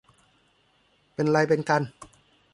[1.13, 1.81] เป็นไรเป็นกัน